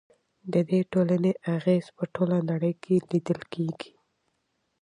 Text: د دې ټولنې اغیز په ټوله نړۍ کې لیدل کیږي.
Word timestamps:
د 0.53 0.55
دې 0.69 0.79
ټولنې 0.91 1.31
اغیز 1.55 1.85
په 1.97 2.03
ټوله 2.13 2.37
نړۍ 2.49 2.73
کې 2.83 2.95
لیدل 3.11 3.39
کیږي. 3.53 3.91